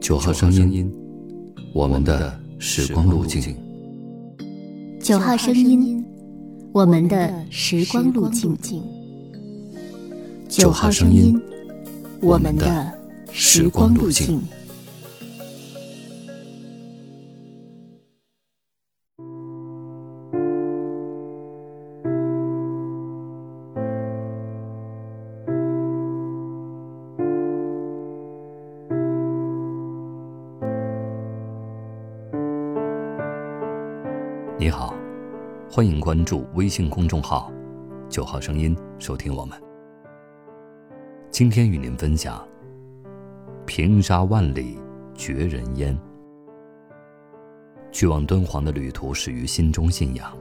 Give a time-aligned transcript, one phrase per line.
[0.00, 0.90] 九号声音，
[1.74, 3.54] 我们的时光路径。
[5.00, 6.04] 九号声音，
[6.72, 8.82] 我们的时光路径。
[10.48, 11.40] 九号声音，
[12.22, 12.92] 我们的
[13.32, 14.40] 时光路径。
[35.78, 37.52] 欢迎关注微信公众号
[38.10, 39.56] “九号声音”，收听我们。
[41.30, 42.44] 今天与您分享：
[43.64, 44.76] 平沙万里
[45.14, 45.96] 绝人烟。
[47.92, 50.36] 去往敦煌的旅途始于心中信仰。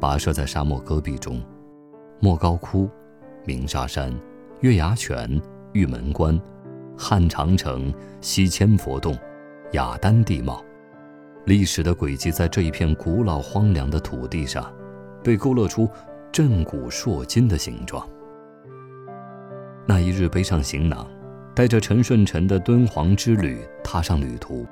[0.00, 1.42] 跋涉在沙漠戈壁中，
[2.20, 2.88] 莫高窟、
[3.44, 4.16] 鸣沙山、
[4.60, 5.28] 月牙泉、
[5.72, 6.40] 玉门关、
[6.96, 9.18] 汉长城、西千佛洞、
[9.72, 10.64] 雅丹地貌。
[11.48, 14.70] 历史的轨迹在这一片古老荒凉的土地上，
[15.24, 15.88] 被勾勒出
[16.30, 18.06] 震古烁今的形状。
[19.86, 21.08] 那一日，背上行囊，
[21.54, 24.66] 带着陈顺臣的敦煌之旅，踏上旅途，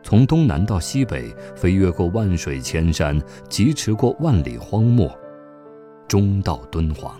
[0.00, 5.10] 从东南到西北，飞越过万水千山，疾驰过万里荒漠，
[6.06, 7.16] 终到敦煌。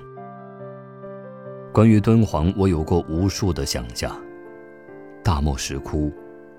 [1.73, 4.17] 关于敦煌，我有过无数的想象：
[5.25, 6.13] 大漠石窟，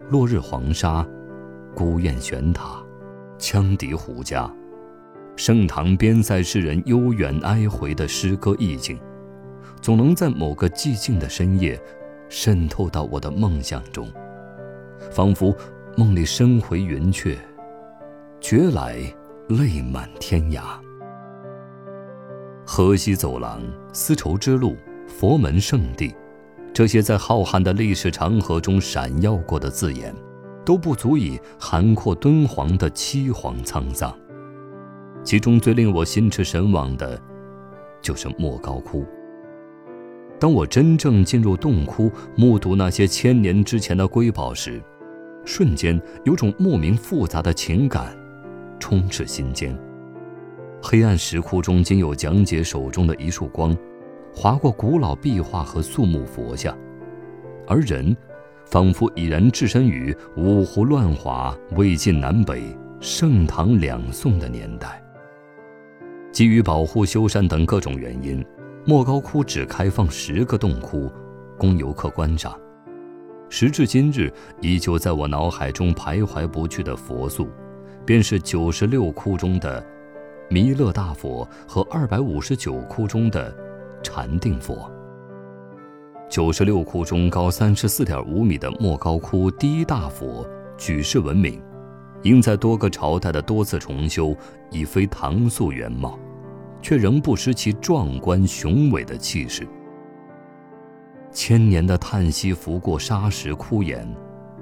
[0.10, 1.08] 落日黄沙。
[1.78, 2.84] 孤雁悬塔，
[3.38, 4.52] 羌笛胡笳，
[5.36, 9.00] 盛唐边塞诗人悠远哀回的诗歌意境，
[9.80, 11.80] 总能在某个寂静的深夜，
[12.30, 14.12] 渗透到我的梦想中，
[15.12, 15.56] 仿佛
[15.96, 17.38] 梦里身回云雀，
[18.42, 18.98] 觉来
[19.50, 20.64] 泪满天涯。
[22.66, 23.62] 河西走廊、
[23.94, 24.76] 丝绸之路、
[25.08, 26.16] 佛门圣地，
[26.74, 30.12] 这些在浩瀚的历史长河中闪耀过的字眼。
[30.68, 34.14] 都不足以涵括敦煌的凄惶沧桑。
[35.24, 37.18] 其中最令我心驰神往的，
[38.02, 39.06] 就是莫高窟。
[40.38, 44.84] 当我真正进入洞窟，目睹那些千年之前的瑰宝时，
[45.46, 48.14] 瞬间有种莫名复杂的情感
[48.78, 49.74] 充斥心间。
[50.84, 53.74] 黑暗石窟中仅有讲解手中的一束光，
[54.36, 56.78] 划过古老壁画和肃穆佛像，
[57.66, 58.14] 而人。
[58.70, 62.64] 仿佛已然置身于五胡乱华、魏晋南北、
[63.00, 65.02] 盛唐两宋的年代。
[66.34, 68.46] 基于保护修缮等各种原因，
[68.86, 71.10] 莫高窟只开放十个洞窟，
[71.58, 72.60] 供游客观赏。
[73.50, 77.48] 时至今日，依旧在我脑海中徘徊不去的佛塑，
[78.06, 79.84] 便是九十六窟中的
[80.50, 83.56] 弥勒大佛和二百五十九窟中的
[84.04, 84.92] 禅定佛。
[86.30, 90.46] 九十六窟中高三十四点五米的莫高窟第一大佛
[90.78, 91.62] 举世闻名，
[92.22, 94.36] 因在多个朝代的多次重修，
[94.70, 96.20] 已非唐塑原貌，
[96.82, 99.66] 却仍不失其壮观雄伟的气势。
[101.32, 104.06] 千年的叹息拂过沙石枯岩，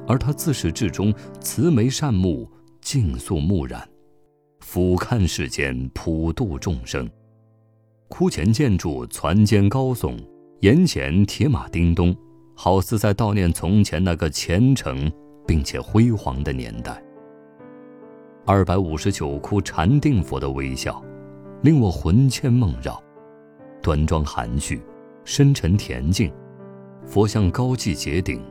[0.07, 2.47] 而他自始至终慈眉善目，
[2.79, 3.81] 静肃木然，
[4.59, 7.09] 俯瞰世间，普度众生。
[8.07, 10.15] 窟前建筑攒尖高耸。
[10.61, 12.15] 眼前铁马叮咚，
[12.55, 15.11] 好似在悼念从前那个虔诚
[15.45, 17.01] 并且辉煌的年代。
[18.45, 21.03] 二百五十九窟禅定佛的微笑，
[21.61, 23.01] 令我魂牵梦绕，
[23.81, 24.81] 端庄含蓄，
[25.25, 26.31] 深沉恬静。
[27.05, 28.41] 佛像高髻结顶，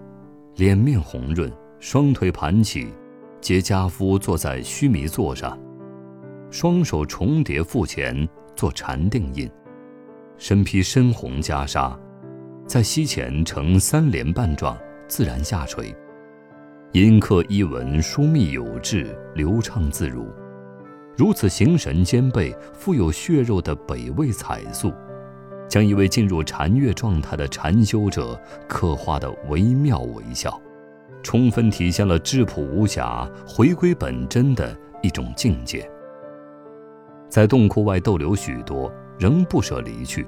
[0.57, 1.51] 脸面红润，
[1.81, 2.87] 双腿盘起，
[3.41, 5.59] 结跏趺坐在须弥座上，
[6.51, 9.51] 双手重叠腹前做禅定印。
[10.47, 11.99] 身披深红袈裟，
[12.67, 14.77] 在膝前呈三连瓣状
[15.09, 15.97] 自然下垂，
[16.93, 20.27] 阴刻衣纹疏密有致，流畅自如。
[21.17, 24.93] 如此形神兼备、富有血肉的北魏彩塑，
[25.67, 28.39] 将一位进入禅悦状态的禅修者
[28.69, 30.61] 刻画的惟妙惟肖，
[31.23, 35.91] 充分体现了质朴无瑕、回归本真的一种境界。
[37.31, 38.93] 在洞窟外逗留许多。
[39.19, 40.27] 仍不舍离去，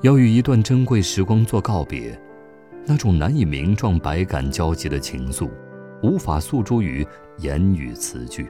[0.00, 2.18] 要与一段珍贵时光做告别，
[2.86, 5.50] 那种难以名状、百感交集的情愫，
[6.02, 7.06] 无法诉诸于
[7.38, 8.48] 言语词句。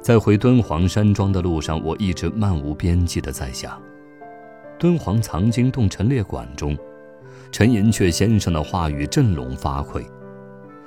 [0.00, 3.80] 在回敦煌山庄的路上，我一直漫无边际地在想：
[4.78, 6.76] 敦煌藏经洞陈列馆中，
[7.52, 10.02] 陈寅恪先生的话语振聋发聩：“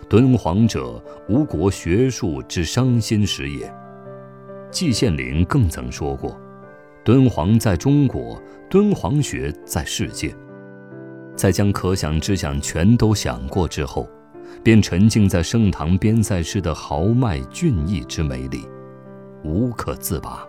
[0.10, 3.72] 敦煌者，吾国学术之伤心石也。”
[4.70, 6.40] 季羡林更曾说过。
[7.08, 8.38] 敦煌在中国，
[8.70, 10.36] 敦煌学在世界。
[11.38, 14.10] 在将可想之想全都想过之后，
[14.62, 18.66] 便沉浸在盛唐边塞诗的豪迈俊逸之美里，
[19.46, 20.46] 无可自拔。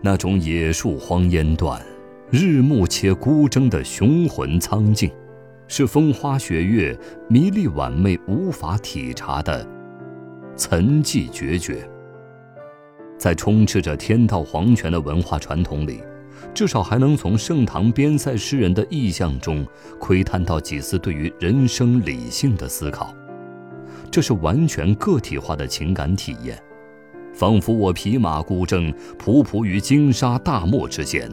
[0.00, 1.84] 那种野树荒烟断，
[2.30, 5.10] 日暮且孤征的雄浑苍劲，
[5.66, 6.96] 是风花雪月、
[7.28, 9.66] 迷丽婉媚无法体察的
[10.54, 11.84] 岑寂决绝。
[13.18, 16.00] 在充斥着天道皇权的文化传统里，
[16.54, 19.66] 至少还能从盛唐边塞诗人的意象中
[19.98, 23.12] 窥探到几丝对于人生理性的思考。
[24.10, 26.56] 这是完全个体化的情感体验。
[27.34, 31.30] 仿佛我匹马孤征，仆仆于金沙大漠之间，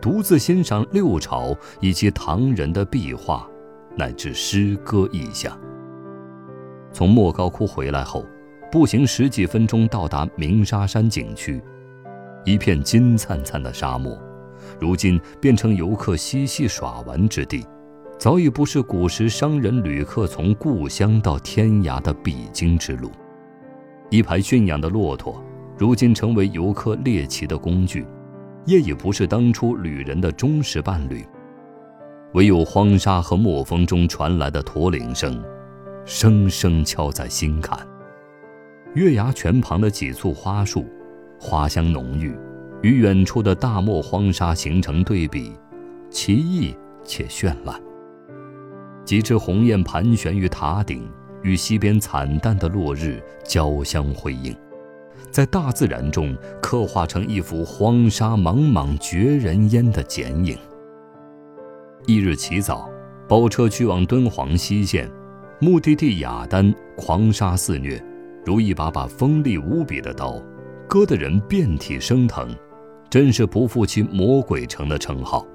[0.00, 3.48] 独自欣赏六朝以及唐人的壁画，
[3.96, 5.58] 乃至诗歌意象。
[6.92, 8.24] 从莫高窟回来后，
[8.70, 11.62] 步行十几分钟到达鸣沙山景区，
[12.44, 14.16] 一片金灿灿的沙漠，
[14.78, 17.66] 如今变成游客嬉戏耍玩之地，
[18.18, 23.10] 早已不是古时商人旅客从故乡到天涯的必经之路。
[24.10, 25.42] 一排驯养的骆驼。
[25.80, 28.04] 如今成为游客猎奇的工具，
[28.66, 31.24] 也已不是当初旅人的忠实伴侣。
[32.34, 35.40] 唯有荒沙和漠风中传来的驼铃声，
[36.04, 37.78] 声声敲在心坎。
[38.98, 40.84] 月牙泉旁的几簇花树，
[41.38, 42.36] 花香浓郁，
[42.82, 45.52] 与远处的大漠荒沙形成对比，
[46.10, 46.74] 奇异
[47.04, 47.80] 且绚烂。
[49.04, 51.08] 几只鸿雁盘旋于塔顶，
[51.42, 54.52] 与西边惨淡的落日交相辉映。
[55.30, 60.58] 在大自然中刻画成一幅荒沙茫茫绝人烟的剪影。
[62.06, 62.90] 翌日起早，
[63.28, 65.08] 包车去往敦煌西线，
[65.60, 68.02] 目的地雅丹，狂沙肆虐，
[68.48, 70.42] 如一把把锋利无比的刀，
[70.88, 72.48] 割得人遍体生疼，
[73.10, 75.46] 真是不负其魔鬼城的称号。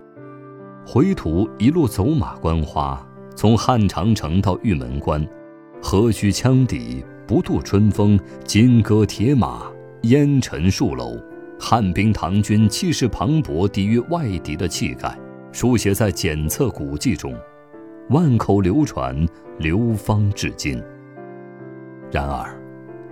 [0.86, 3.04] 回途一路走马观花，
[3.36, 5.28] 从汉长城到玉门关，
[5.82, 7.04] 何须羌笛？
[7.26, 9.64] 不度春风，金戈铁马，
[10.04, 11.18] 烟尘戍楼，
[11.60, 15.18] 汉兵唐军气势磅礴，抵御外敌的气概，
[15.52, 17.34] 书写在检测古迹中，
[18.12, 20.80] 万口流传，流芳至今。
[22.12, 22.56] 然而，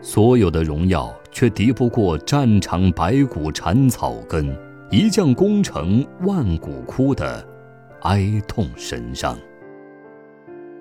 [0.01, 4.55] 所有的荣耀却敌不过战场白骨缠草根，
[4.89, 7.45] 一将功成万骨枯的
[8.01, 9.37] 哀痛神伤。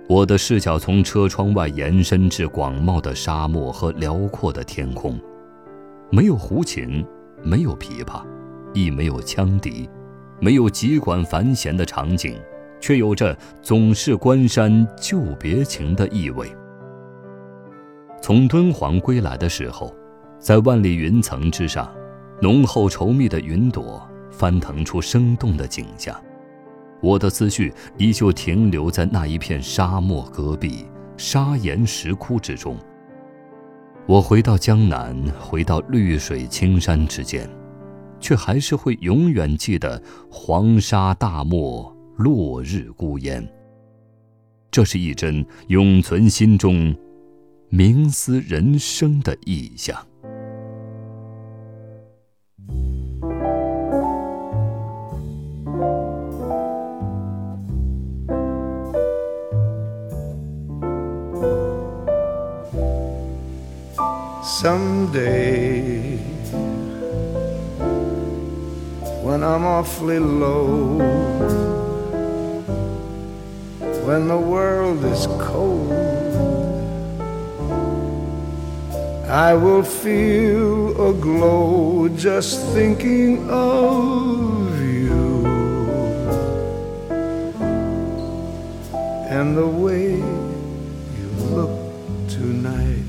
[0.09, 5.21] 我的视角从车窗外延伸至广袤的沙漠和辽阔的天空，
[6.11, 7.05] 没有胡琴，
[7.43, 8.23] 没有琵琶，
[8.73, 9.89] 亦没有羌笛，
[10.41, 12.37] 没有急管繁弦的场景，
[12.81, 16.51] 却有着总是关山旧别情的意味。
[18.21, 19.95] 从敦煌归来的时候，
[20.39, 21.91] 在万里云层之上，
[22.43, 26.15] 浓厚稠密的云朵翻腾出生动的景象。
[27.01, 30.85] 我的思绪依旧停留在那一片沙漠戈壁、
[31.17, 32.77] 砂岩石窟之中。
[34.07, 37.49] 我回到江南，回到绿水青山之间，
[38.21, 40.01] 却还是会永远记得
[40.31, 43.49] 黄沙大漠、落日孤烟。
[44.71, 46.95] 这是一帧永存心中、
[47.71, 49.97] 冥思人生的意象。
[64.43, 66.19] Someday,
[69.23, 70.99] when I'm awfully low,
[74.05, 76.30] when the world is cold,
[79.31, 85.47] I will feel a glow just thinking of you
[89.31, 91.71] and the way you look
[92.29, 93.07] tonight.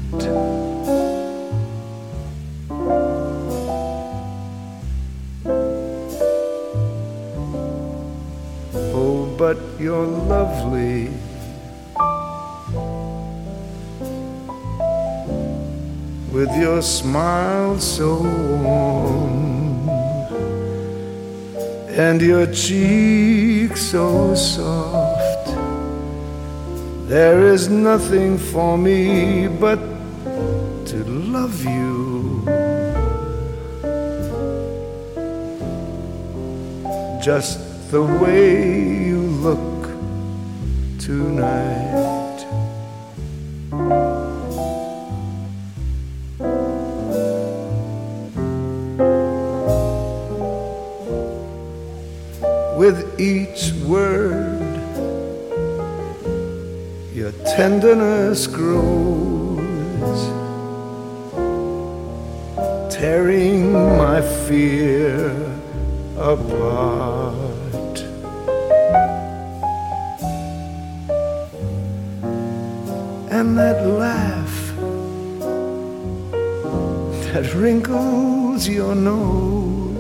[8.94, 11.10] Oh, but you're lovely.
[16.32, 19.90] With your smile so warm
[21.90, 25.48] and your cheek so soft,
[27.10, 29.80] there is nothing for me but
[30.86, 32.46] to love you.
[37.22, 39.90] Just the way you look
[40.98, 42.22] tonight.
[52.78, 54.62] With each word
[57.14, 59.60] your tenderness grows,
[62.92, 65.30] tearing my fear
[66.18, 67.98] apart.
[73.30, 74.74] And that laugh
[77.26, 79.91] that wrinkles your nose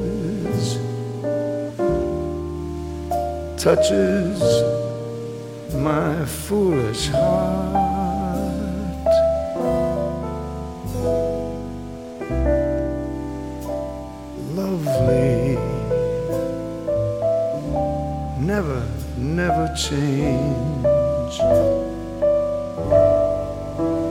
[3.61, 4.41] touches
[5.75, 7.75] my foolish heart.
[14.55, 15.57] Lovely,
[18.39, 18.83] never,
[19.15, 21.35] never change.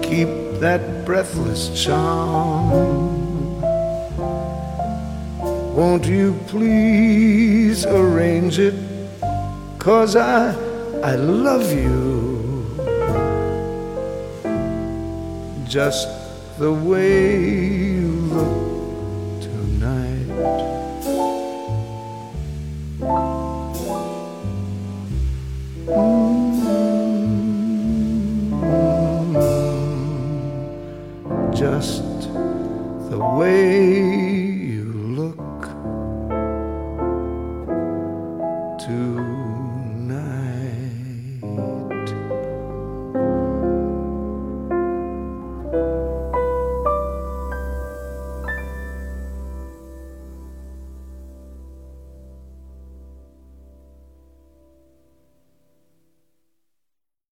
[0.04, 2.70] Keep that breathless charm.
[5.74, 8.89] Won't you please arrange it?
[9.80, 10.52] Cause I,
[11.02, 12.76] I love you
[15.66, 16.06] just
[16.58, 20.89] the way you look tonight.